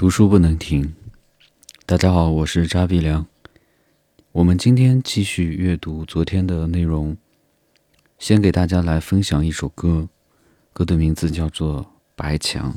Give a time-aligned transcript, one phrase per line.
[0.00, 0.94] 读书不能停。
[1.84, 3.26] 大家好，我是扎比良。
[4.32, 7.18] 我们今天继续阅读昨天的内容，
[8.18, 10.08] 先给大家来分享一首歌，
[10.72, 11.84] 歌的名字叫做
[12.16, 12.72] 《白墙》。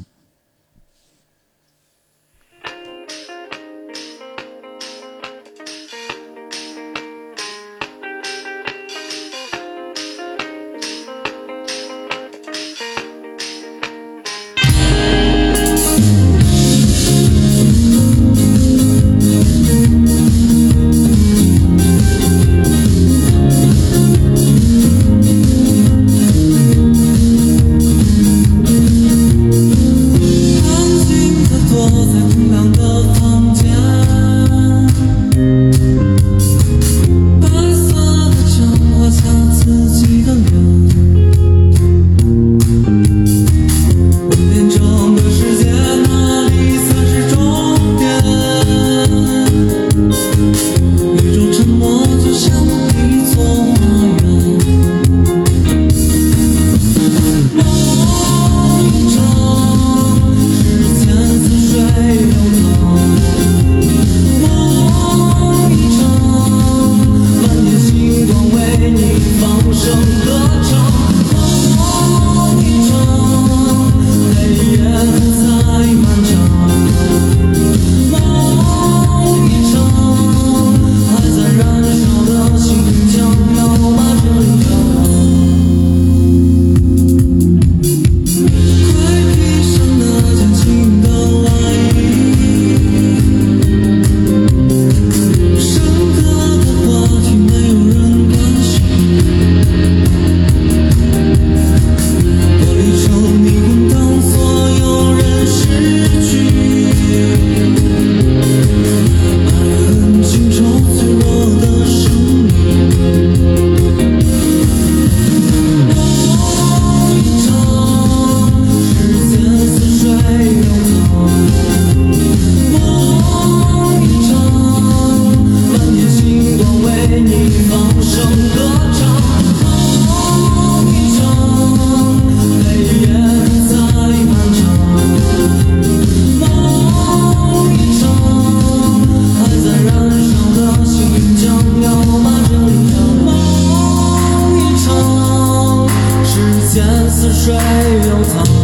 [147.23, 147.53] 似水
[148.01, 148.62] 流淌。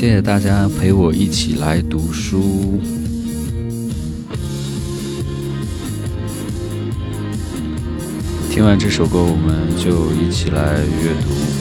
[0.00, 2.80] 谢谢大家陪我一起来读书。
[8.48, 11.57] 听完这首歌，我们就一起来阅读。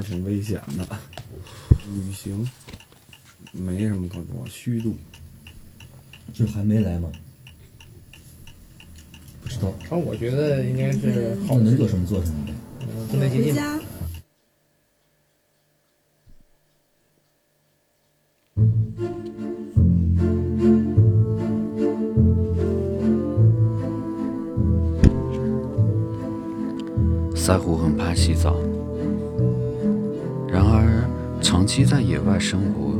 [0.00, 0.86] 挺危险的。
[1.92, 2.48] 旅行
[3.52, 4.96] 没什么可说，虚度。
[6.32, 7.10] 这还没来吗？
[9.42, 9.68] 不知道。
[9.90, 11.58] 啊，我觉得应该是好。
[11.58, 12.54] 能做什么做什么呗。
[13.12, 13.80] 嗯，回家。
[27.34, 28.54] 赛虎很怕洗澡，
[31.84, 32.94] 在野外生活，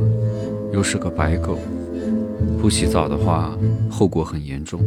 [0.73, 1.57] 又是个白狗，
[2.59, 3.57] 不洗澡的话，
[3.89, 4.81] 后果很严重。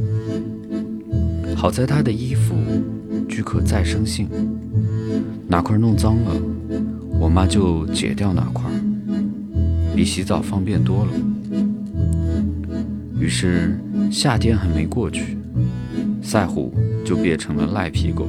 [1.57, 2.55] 好在它的衣服
[3.29, 4.29] 具可再生性，
[5.47, 6.35] 哪块弄脏了，
[7.21, 8.65] 我妈就解掉哪块，
[9.95, 11.13] 比洗澡方便多了。
[13.19, 13.79] 于是
[14.11, 15.39] 夏天还没过去，
[16.23, 16.75] 赛虎
[17.05, 18.27] 就变成了赖皮狗，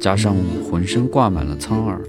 [0.00, 0.34] 加上
[0.70, 2.00] 浑身挂满了苍耳，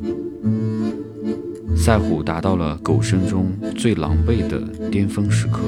[1.86, 4.60] 赛虎达到了狗生中最狼狈的
[4.90, 5.60] 巅峰时刻。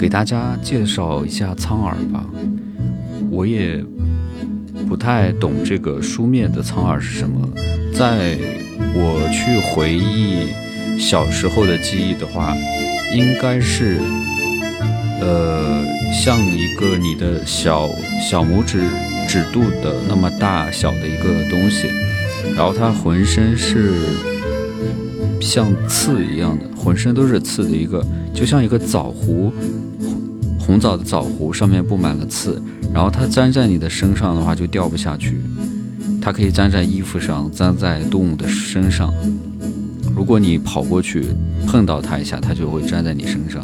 [0.00, 2.24] 给大家介绍一下苍耳吧，
[3.30, 3.84] 我也
[4.88, 7.46] 不太懂这个书面的苍耳是什么，
[7.92, 8.38] 在
[8.94, 10.48] 我去回忆
[10.98, 12.56] 小时候的记忆的话，
[13.14, 13.98] 应该是，
[15.20, 17.86] 呃，像一个你的小
[18.30, 18.80] 小拇指
[19.28, 21.90] 指肚的那么大小的一个东西，
[22.56, 23.94] 然后它浑身是
[25.40, 29.52] 像刺一样的，浑身都是刺的一个，就像一个枣核，
[30.58, 32.60] 红枣的枣核上面布满了刺，
[32.94, 35.38] 然后它粘在你的身上的话就掉不下去，
[36.20, 39.12] 它可以粘在衣服上，粘在动物的身上。
[40.16, 41.26] 如果你跑过去
[41.66, 43.62] 碰到它一下，它就会粘在你身上。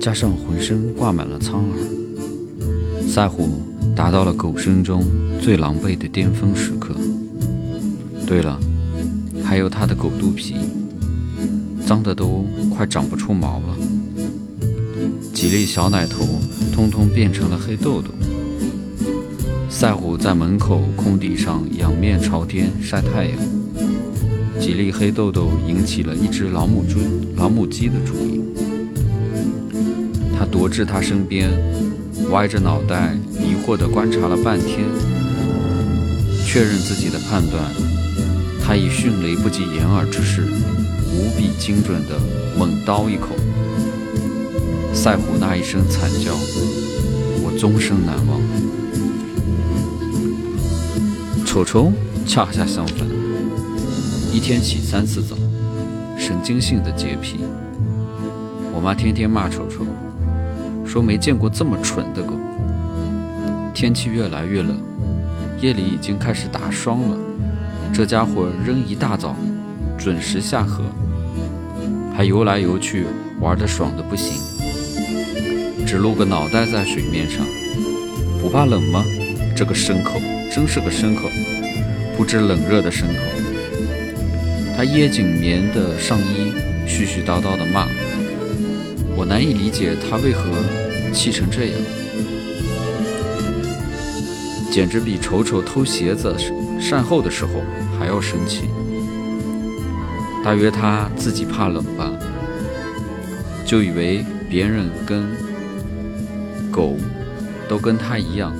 [0.00, 3.48] 加上浑身挂满了苍耳，赛虎
[3.94, 5.04] 达到了狗生中
[5.40, 6.94] 最狼狈的巅峰时刻。
[8.26, 8.58] 对了，
[9.42, 10.56] 还有它的狗肚皮。
[11.86, 13.76] 脏的都快长不出毛了，
[15.34, 16.24] 几粒小奶头
[16.72, 18.08] 通通变成了黑豆豆。
[19.68, 23.38] 赛虎在门口空地上仰面朝天晒太阳，
[24.58, 26.98] 几粒黑豆豆引起了一只老母猪、
[27.36, 28.40] 老母鸡的注意。
[30.38, 31.50] 它踱至他身边，
[32.30, 33.14] 歪着脑袋
[33.64, 34.84] 疑惑地观察了半天，
[36.44, 37.64] 确认自己的判断，
[38.62, 40.42] 他以迅雷不及掩耳之势。
[41.14, 42.20] 无比精准的
[42.58, 43.28] 猛刀一口，
[44.92, 46.34] 赛虎那一声惨叫，
[47.42, 48.38] 我终生难忘。
[51.46, 51.90] 丑丑
[52.26, 53.08] 恰恰相反，
[54.30, 55.34] 一天洗三次澡，
[56.18, 57.38] 神经性的洁癖。
[58.74, 59.86] 我妈天天骂丑丑，
[60.84, 62.34] 说没见过这么蠢的狗。
[63.74, 64.78] 天气越来越冷，
[65.60, 67.16] 夜里已经开始打霜了，
[67.92, 69.34] 这家伙仍一大早
[69.98, 70.84] 准时下河。
[72.16, 73.04] 还游来游去，
[73.40, 74.34] 玩得爽的不行，
[75.84, 77.44] 只露个脑袋在水面上，
[78.40, 79.04] 不怕冷吗？
[79.56, 80.20] 这个牲口
[80.54, 81.28] 真是个牲口，
[82.16, 83.24] 不知冷热的牲口。
[84.76, 86.52] 他掖紧棉的上衣，
[86.86, 87.88] 絮絮叨叨地骂，
[89.16, 90.44] 我难以理解他为何
[91.12, 91.74] 气成这样，
[94.74, 96.36] 简直比丑丑偷鞋子
[96.80, 97.62] 善后的时候
[97.96, 98.68] 还要生气。
[100.42, 102.10] 大约他自己怕冷吧，
[103.64, 105.30] 就以为别人跟
[106.72, 106.96] 狗
[107.68, 108.52] 都跟他一样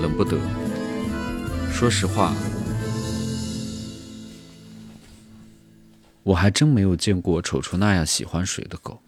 [0.00, 0.38] 冷不得。
[1.70, 2.34] 说实话，
[6.22, 8.98] 我还真没有见过丑丑那样喜欢水的狗。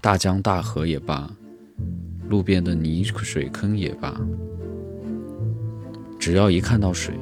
[0.00, 1.30] 大江大河也罢，
[2.28, 4.20] 路边的泥水坑也罢，
[6.18, 7.14] 只要一看到水。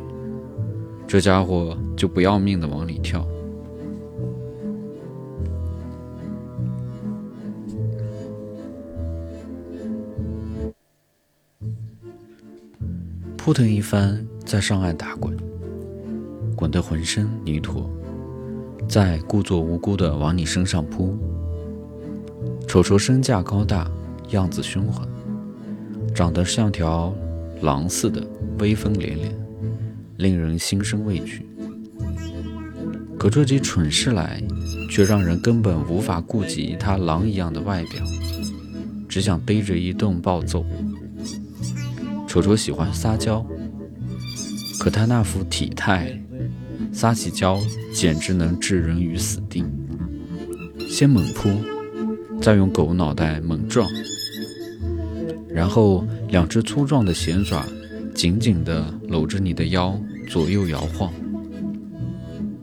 [1.07, 3.25] 这家伙就不要命的往里跳，
[13.37, 15.37] 扑腾一番，在上岸打滚，
[16.57, 17.89] 滚得浑身泥土，
[18.89, 21.17] 再故作无辜的往你身上扑。
[22.67, 23.89] 瞅瞅身价高大，
[24.31, 25.09] 样子凶狠，
[26.15, 27.15] 长得像条
[27.63, 28.27] 狼似的，
[28.59, 29.31] 威风凛凛。
[30.19, 31.45] 令人心生畏惧，
[33.19, 34.43] 可做起蠢事来，
[34.91, 38.03] 却让人根本无法顾及他狼一样的外表，
[39.07, 40.65] 只想背着一顿暴揍。
[42.27, 43.45] 丑丑喜欢撒娇，
[44.81, 46.19] 可他那副体态，
[46.93, 47.61] 撒起娇
[47.93, 49.63] 简直能置人于死地。
[50.89, 51.51] 先猛扑，
[52.41, 53.87] 再用狗脑袋猛撞，
[55.57, 57.65] 然后两只粗壮的前爪。
[58.15, 61.13] 紧紧地搂着你的腰，左右摇晃，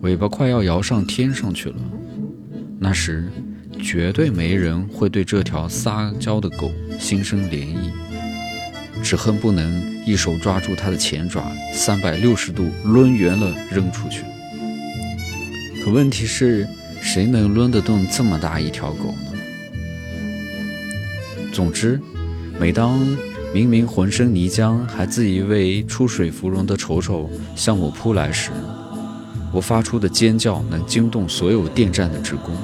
[0.02, 1.76] 尾巴快要摇上天上去了。
[2.80, 3.32] 那时，
[3.80, 7.92] 绝对没人会对这条撒娇的狗心生怜意，
[9.04, 14.24] 只恨不能一手抓住它的前爪，三百六十度抡圆了扔出去。
[15.84, 16.68] 可问题是，
[17.00, 19.38] 谁能抡得动这么大一条狗呢？
[21.54, 22.02] 总之，
[22.60, 23.00] 每当……
[23.54, 28.50] 明明浑身泥浆，还自以为出水芙蓉的丑丑向我扑来时，
[29.52, 32.56] 我发出的尖叫能惊动所有电站的职工。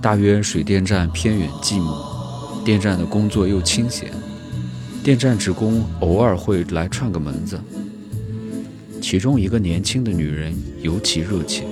[0.00, 4.12] 大约水电站偏远寂寞，电站的工作又清闲，
[5.02, 7.60] 电站职工偶尔会来串个门子。
[9.02, 11.64] 其中一个年轻的女人尤其热切，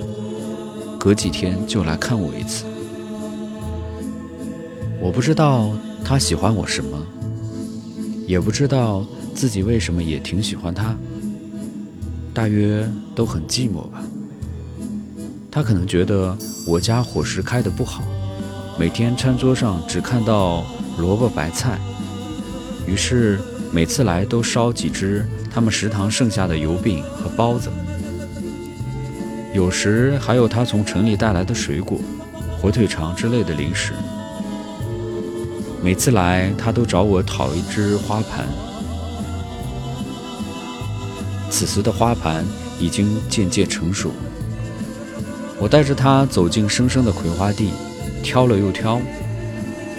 [0.99, 2.65] 隔几天就来看我一次。
[4.99, 5.71] 我不知道
[6.03, 6.97] 他喜欢我什么，
[8.25, 10.95] 也不知道自己为什么也挺喜欢他，
[12.33, 14.01] 大约都很寂寞吧。
[15.51, 16.37] 他可能觉得
[16.67, 18.03] 我家伙食开得不好，
[18.79, 20.65] 每天餐桌上只看到
[20.97, 21.79] 萝卜白菜，
[22.87, 23.39] 于是
[23.71, 27.69] 每次来都烧几只他们食堂剩下的油饼和包子，
[29.53, 31.99] 有时还有他从城里带来的水果、
[32.59, 33.93] 火腿肠之类的零食。
[35.81, 38.45] 每次来，他都找我讨一只花盘。
[41.49, 42.45] 此时的花盘
[42.79, 44.11] 已经渐渐成熟。
[45.57, 47.71] 我带着他走进深深的葵花地，
[48.21, 48.99] 挑了又挑，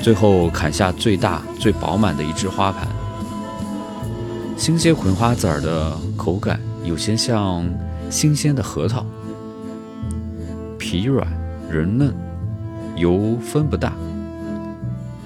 [0.02, 2.86] 最后砍下最大、最饱满的一只花盘。
[4.56, 7.66] 新鲜葵花籽儿的口感有些像
[8.10, 9.04] 新鲜的核桃，
[10.78, 11.26] 皮软
[11.70, 12.14] 仁嫩，
[12.96, 13.94] 油分不大，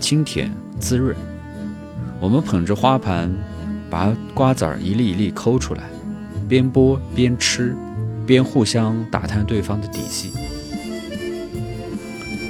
[0.05, 1.17] 清甜滋润。
[2.21, 3.35] 我们捧着花盘，
[3.89, 5.85] 把瓜子儿一粒一粒抠出来，
[6.47, 7.75] 边剥边吃。
[8.27, 10.31] 边互相打探对方的底细，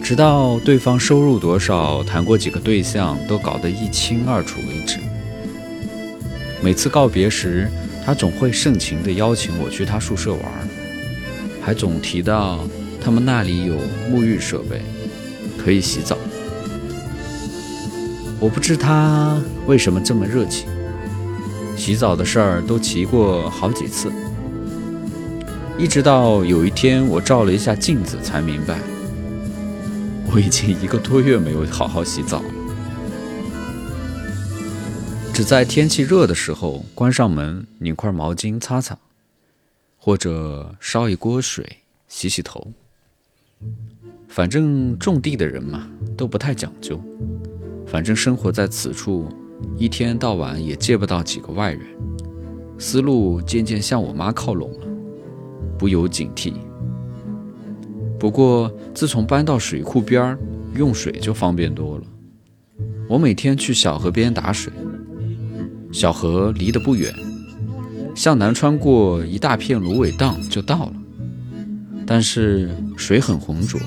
[0.03, 4.99] 直到对方收入多少、谈过几个对象都搞得一清二楚为止。
[6.61, 7.69] 每次告别时，
[8.05, 10.43] 他总会盛情地邀请我去他宿舍玩，
[11.61, 12.65] 还总提到
[13.01, 13.77] 他们那里有
[14.13, 14.83] 沐浴设备，
[15.57, 16.17] 可以洗澡。
[18.45, 20.69] 我不知他为什么这么热情，
[21.79, 24.13] 洗澡的事儿都提过好几次。
[25.79, 28.79] 一直到有一天，我照了一下镜子，才明白，
[30.31, 32.51] 我已经一个多月没有好好洗澡了。
[35.33, 38.99] 只在天气热的时候，关上门，拧块毛巾擦擦，
[39.97, 42.75] 或者烧一锅水洗洗头。
[44.29, 47.03] 反正种地的人嘛，都不太讲究。
[47.95, 49.29] 反正生活在此处，
[49.79, 51.81] 一天到晚也见不到几个外人，
[52.77, 54.87] 思路渐渐向我妈靠拢了。
[55.79, 56.55] 不由警惕。
[58.19, 60.39] 不过，自从搬到水库边儿，
[60.75, 62.05] 用水就方便多了。
[63.09, 64.73] 我每天去小河边打水，
[65.93, 67.15] 小河离得不远，
[68.17, 70.93] 向南穿过一大片芦苇荡就到了。
[72.05, 73.79] 但是水很浑浊，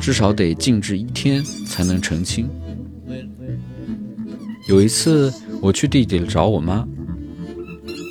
[0.00, 2.48] 至少得静置一天才能澄清。
[4.66, 5.30] 有一次，
[5.60, 6.88] 我去地里找我妈，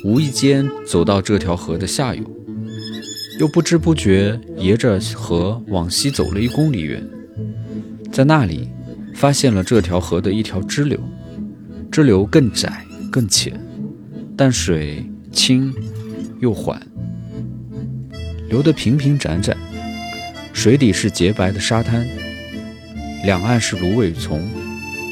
[0.04, 2.22] 无意间走到这条河的下游。
[3.40, 7.04] 又不知不觉沿着河往西走了一公里远，
[8.12, 8.68] 在那里
[9.16, 10.96] 发现了这条河的一条支流，
[11.90, 13.52] 支流更窄更浅，
[14.36, 15.74] 但水清
[16.38, 16.80] 又缓，
[18.48, 19.56] 流得平平展展，
[20.52, 22.06] 水底是洁白的沙滩，
[23.24, 24.40] 两岸是芦苇丛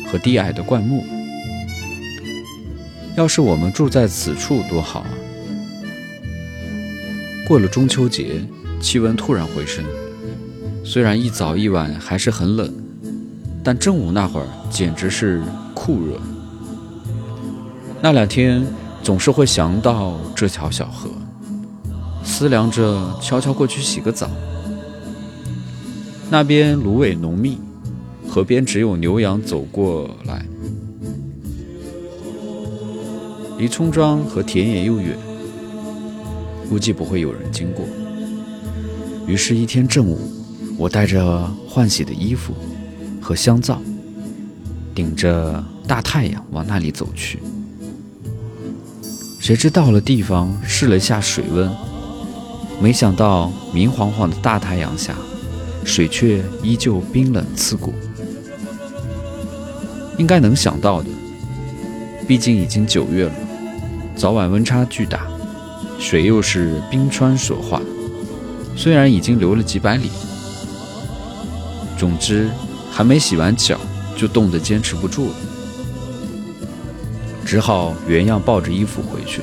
[0.06, 1.04] 和低矮的灌木。
[3.16, 5.08] 要是我们住在此处多好啊！
[7.46, 8.40] 过了中秋节，
[8.80, 9.84] 气温突然回升，
[10.82, 12.72] 虽然一早一晚还是很冷，
[13.62, 15.42] 但正午那会儿简直是
[15.74, 16.18] 酷热。
[18.00, 18.64] 那两天
[19.02, 21.10] 总是会想到这条小河，
[22.24, 24.30] 思量着悄悄过去洗个澡。
[26.30, 27.58] 那边芦苇浓密，
[28.26, 30.46] 河边只有牛羊走过来，
[33.62, 35.16] 离村庄和田野又远。
[36.68, 37.86] 估计不会有人经过。
[39.24, 40.18] 于是，一天正午，
[40.76, 42.52] 我带着换洗的衣服
[43.20, 43.80] 和香皂，
[44.92, 47.38] 顶着大太阳往那里走去。
[49.38, 51.70] 谁知到了地方，试了一下水温，
[52.80, 55.14] 没想到明晃晃的大太阳下，
[55.84, 57.94] 水却依旧冰冷刺骨。
[60.18, 61.08] 应该能想到的，
[62.26, 63.32] 毕竟已经九月了，
[64.16, 65.26] 早晚温差巨大。
[65.98, 67.80] 水又是冰川所化，
[68.76, 70.10] 虽然已经流了几百里，
[71.96, 72.50] 总之
[72.90, 73.78] 还没洗完脚
[74.16, 75.34] 就冻得坚持不住了，
[77.44, 79.42] 只好原样抱着衣服回去。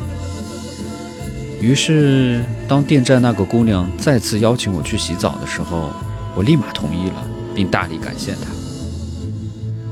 [1.62, 5.94] 于是，当电站那个姑娘再次邀请我去洗澡的时候，
[6.36, 8.52] 我立马同意了，并大力感谢她。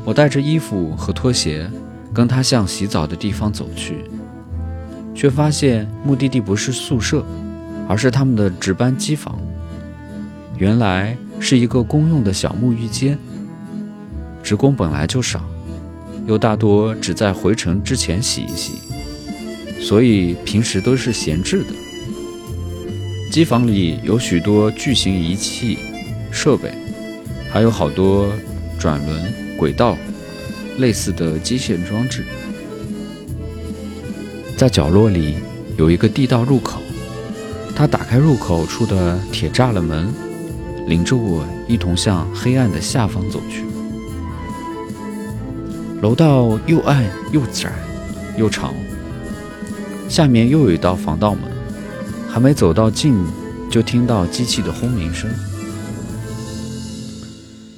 [0.04, 1.72] 我带着衣服和拖鞋，
[2.14, 4.04] 跟她向洗澡的地方走去。
[5.18, 7.26] 却发现目的地不是宿舍，
[7.90, 9.36] 而是他们的值班机房。
[10.60, 13.18] 原来是一个公用的小沐浴间。
[14.44, 15.44] 职工本来就少，
[16.28, 18.74] 又大多只在回程之前洗一洗，
[19.82, 21.70] 所以平时都是闲置的。
[23.32, 25.80] 机房里有许多巨型仪器
[26.32, 26.72] 设备，
[27.52, 28.32] 还有好多
[28.78, 29.98] 转轮、轨道
[30.78, 32.24] 类似的机械装置。
[34.58, 35.36] 在角落里
[35.78, 36.82] 有一个地道入口，
[37.76, 40.12] 他打开入口处的铁栅栏门，
[40.88, 43.64] 领着我一同向黑暗的下方走去。
[46.02, 47.72] 楼道又暗又窄
[48.36, 48.74] 又长，
[50.10, 51.44] 下面又有一道防盗门，
[52.28, 53.16] 还没走到近，
[53.70, 55.30] 就听到机器的轰鸣声。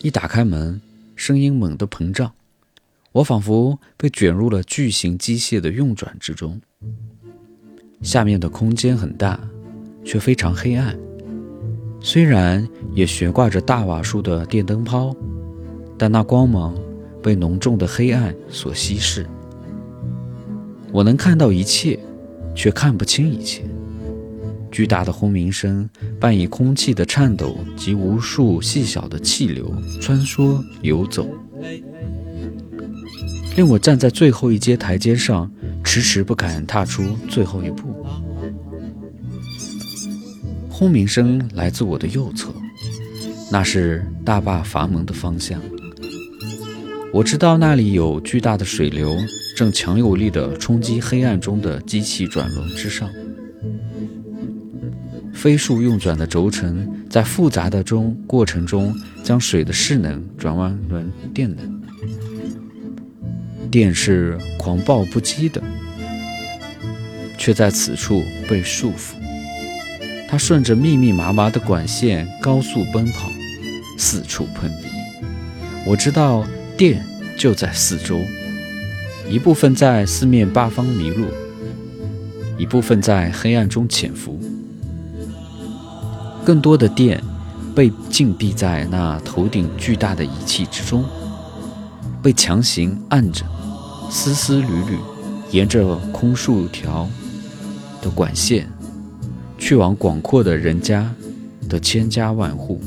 [0.02, 0.80] 一打开门，
[1.18, 2.32] 声音猛地膨胀，
[3.20, 6.60] 我仿佛被卷入了巨型机械的运转之中。
[8.02, 9.38] 下面的空间很大，
[10.06, 10.98] 却非常黑暗。
[12.00, 15.14] 虽然也悬挂着大瓦数的电灯泡，
[15.98, 16.76] 但那光芒。
[17.22, 19.28] 被浓重的黑暗所稀释，
[20.90, 22.00] 我能看到一切，
[22.56, 23.62] 却看不清一切。
[24.72, 31.28] 巨大的轰鸣声伴以空气的颤抖及无数细小的气流穿梭游走，
[33.60, 35.52] 令我站在最后一阶台阶上，
[35.84, 37.94] 迟迟不敢踏出最后一步。
[40.70, 42.54] 轰鸣声来自我的右侧，
[43.52, 45.62] 那是大坝阀门的方向。
[47.12, 49.14] 我知道那里有巨大的水流，
[49.58, 53.10] 正强有力地冲击黑暗中的机器转轮之上。
[55.34, 61.79] 飞速运转的轴承在复杂的中过程中，将水的势能转换为电能。
[63.70, 65.62] 电是狂暴不羁的，
[67.38, 69.14] 却在此处被束缚。
[70.28, 73.30] 它顺着密密麻麻的管线高速奔跑，
[73.98, 74.88] 四处碰壁。
[75.86, 76.46] 我知道。
[76.78, 77.06] 电
[77.38, 78.18] 就在四周，
[79.30, 81.26] 一部分在四面八方迷路，
[82.58, 84.40] 一部分在黑暗中潜伏。
[86.46, 87.22] 更多的电
[87.76, 91.04] 被禁闭在那头顶巨大的仪器之中，
[92.24, 93.44] 被强行按着，
[94.10, 94.98] 丝丝缕缕，
[95.52, 97.08] 沿着空数条
[98.02, 98.68] 的管线，
[99.58, 101.14] 去往广阔的人家
[101.70, 102.82] 的千家万户。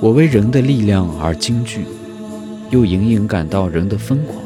[0.00, 1.84] 我为人的力量而惊惧，
[2.70, 4.40] 又隐隐感到人的疯狂。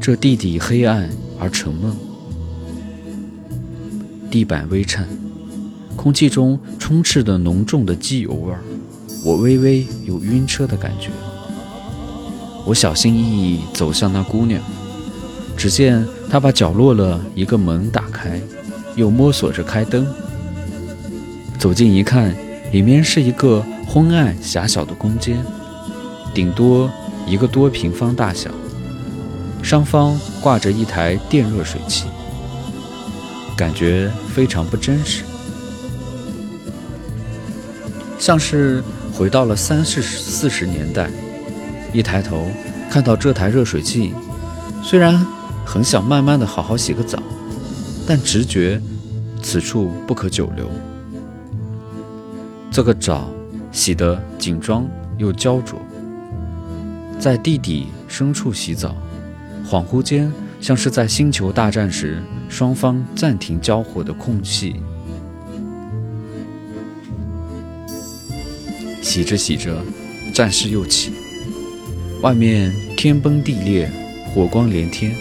[0.00, 1.10] 这地底黑暗
[1.40, 1.92] 而沉闷，
[4.30, 5.08] 地板微颤，
[5.96, 8.60] 空气中充斥着浓重的机油味儿，
[9.24, 11.10] 我微微有晕车的感觉。
[12.68, 14.60] 我小心翼翼走向那姑娘，
[15.56, 18.38] 只见她把角落的一个门打开，
[18.94, 20.06] 又摸索着开灯。
[21.58, 22.36] 走近一看。
[22.70, 25.42] 里面是一个昏暗狭小的空间，
[26.34, 26.90] 顶多
[27.26, 28.50] 一个多平方大小，
[29.62, 32.04] 上方挂着一台电热水器，
[33.56, 35.24] 感觉非常不真实，
[38.18, 41.08] 像是回到了三四四十年代。
[41.92, 42.46] 一抬头
[42.90, 44.12] 看到这台热水器，
[44.82, 45.24] 虽然
[45.64, 47.22] 很想慢慢的好好洗个澡，
[48.06, 48.80] 但直觉
[49.42, 50.70] 此处不可久留。
[52.70, 53.28] 这个澡
[53.72, 55.80] 洗得紧张又焦灼，
[57.18, 58.94] 在地底深处洗澡，
[59.68, 64.76] 恍惚间像是在星球大战时双方暂停交火的空隙。
[69.02, 69.82] 洗着洗着，
[70.34, 71.12] 战事又起，
[72.20, 73.88] 外面天崩地裂，
[74.34, 75.14] 火光连天，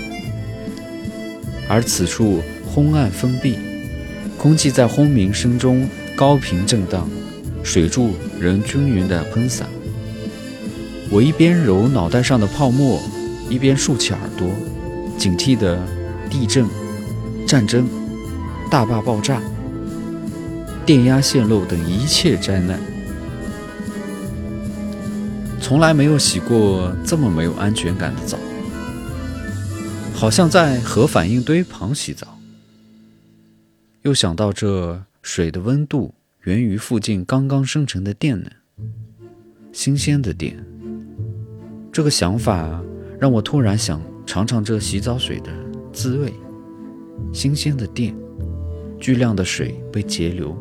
[1.69, 3.55] 而此处昏暗封闭，
[4.35, 7.07] 空气在轰鸣声中高频震荡。
[7.63, 9.65] 水柱仍均匀地喷洒。
[11.11, 12.99] 我一边揉脑袋上的泡沫，
[13.47, 14.49] 一边竖起耳朵，
[15.19, 15.79] 警惕的
[16.31, 16.65] 地震、
[17.45, 17.87] 战争、
[18.71, 19.39] 大坝爆炸、
[20.83, 22.79] 电压泄漏等一切灾难。
[25.59, 28.37] 从来没有洗过这么没有安全感的澡，
[30.13, 32.37] 好像在核反应堆旁洗澡。
[34.03, 36.13] 又想到这水的温度。
[36.43, 38.49] 源于附近刚刚生成的电能，
[39.73, 40.57] 新鲜的电。
[41.91, 42.81] 这个想法
[43.19, 45.51] 让我突然想尝尝这洗澡水的
[45.91, 46.33] 滋味。
[47.33, 48.15] 新鲜的电，
[48.97, 50.55] 巨量的水被截流，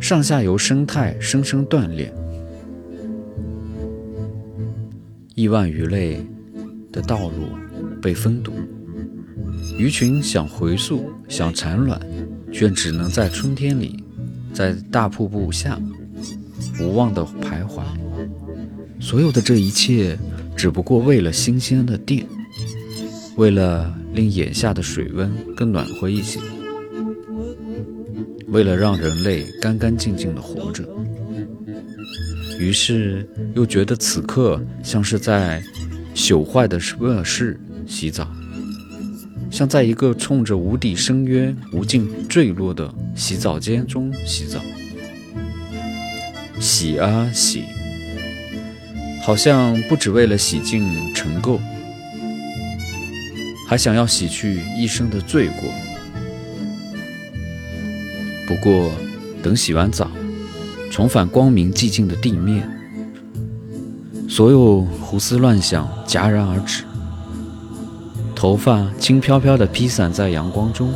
[0.00, 2.10] 上下游生态生生断裂，
[5.34, 6.24] 亿万鱼类
[6.92, 7.48] 的道路
[8.00, 8.52] 被封堵，
[9.76, 12.00] 鱼群想回溯，想产卵，
[12.52, 14.02] 却只能在春天里。
[14.52, 15.80] 在大瀑布下
[16.80, 17.82] 无望的徘徊，
[19.00, 20.16] 所有的这一切
[20.54, 22.24] 只不过为了新鲜的电，
[23.34, 26.38] 为了令眼下的水温更暖和一些。
[28.46, 30.84] 为了让人类干干净净的活着，
[32.64, 35.62] 于是又觉得此刻像是在
[36.14, 38.26] 朽坏的卧室洗澡，
[39.50, 44.58] 像在一个冲着无底深渊无尽坠落的洗澡间中洗澡，
[46.58, 47.64] 洗啊洗，
[49.22, 51.58] 好像不只为了洗净尘垢，
[53.68, 55.70] 还想要洗去一生的罪过。
[58.46, 58.90] 不过，
[59.42, 60.10] 等洗完澡，
[60.94, 62.70] 重返光明寂静的地面，
[64.28, 66.84] 所有胡思乱想戛然而止，
[68.32, 70.94] 头发轻飘飘地披散在阳光中，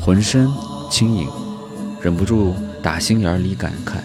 [0.00, 0.48] 浑身
[0.90, 1.28] 轻盈，
[2.00, 3.96] 忍不住打心眼里感慨：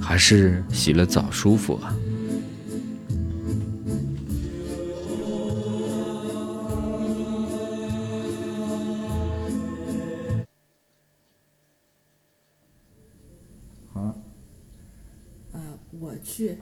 [0.00, 1.90] 还是洗了澡舒服啊！
[15.98, 16.56] 我去，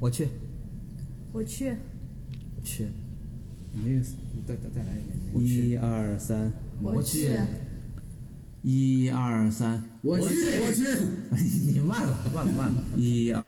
[0.00, 0.28] 我去，
[1.32, 1.74] 我去，
[2.62, 2.86] 去，
[3.72, 4.02] 你那
[4.46, 5.72] 再再再来一遍。
[5.72, 7.36] 一二三，我去，
[8.62, 10.82] 一二三，我去，我去，
[11.72, 13.43] 你慢了，慢了，慢了，一二。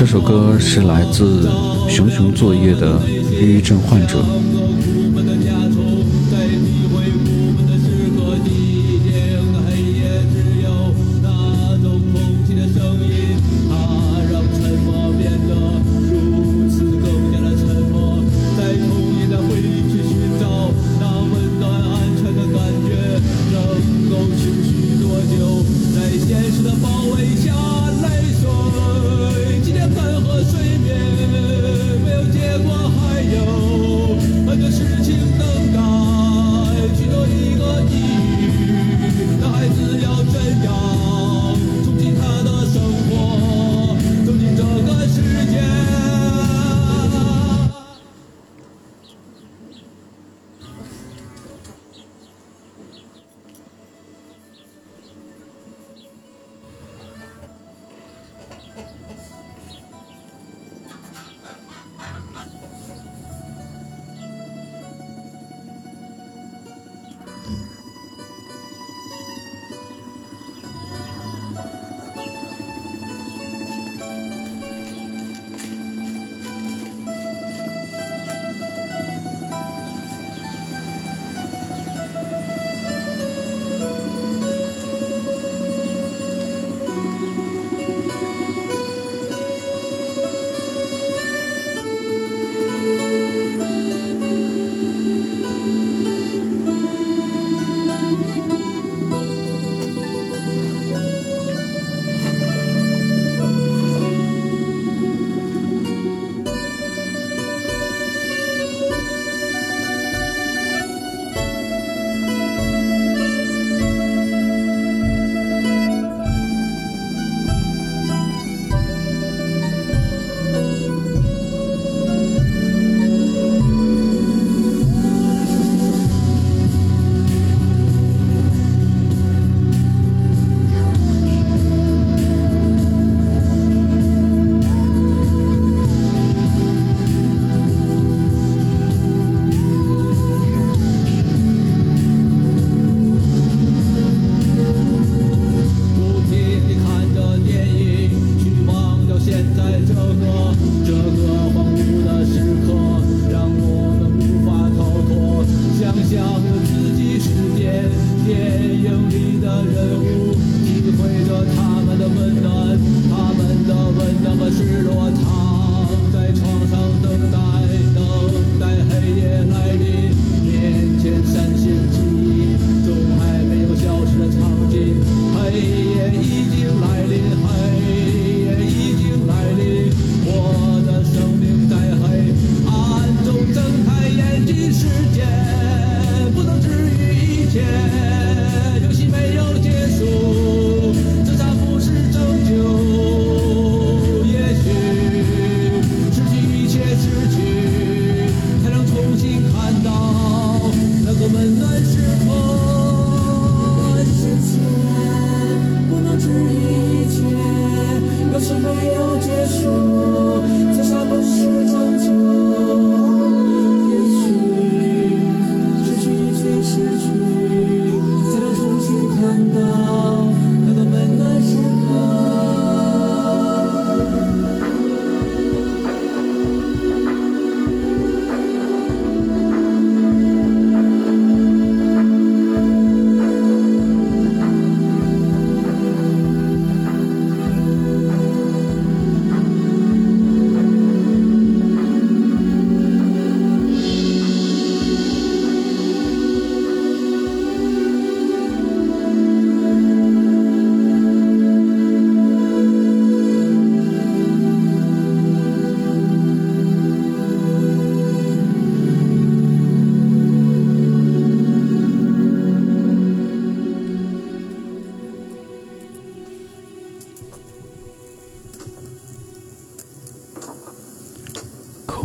[0.00, 1.46] 这首歌是来自
[1.86, 2.98] 熊熊作业的
[3.30, 4.24] 抑郁症患者。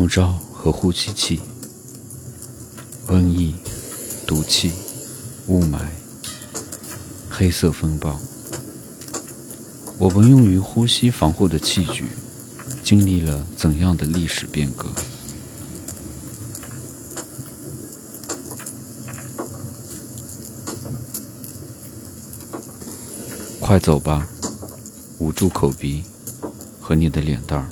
[0.05, 1.41] 口罩和呼吸器，
[3.07, 3.55] 瘟疫、
[4.27, 4.71] 毒气、
[5.47, 5.79] 雾霾、
[7.27, 8.19] 黑色风暴。
[9.97, 12.05] 我们用于呼吸防护的器具，
[12.83, 14.89] 经历了怎样的历史变革？
[23.59, 24.27] 快走吧，
[25.17, 26.03] 捂住口鼻
[26.79, 27.67] 和你的脸蛋儿。